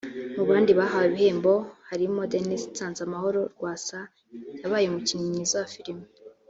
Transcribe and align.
Mu 0.35 0.43
bandi 0.49 0.71
bahawe 0.79 1.05
ibihembo 1.09 1.53
harimo 1.89 2.19
Denis 2.31 2.63
Nsanzamahoro 2.71 3.41
[Rwasa] 3.57 3.99
yabaye 4.61 4.85
umukinnyi 4.87 5.25
mwiza 5.31 5.55
wa 5.61 5.69
filime 5.75 6.05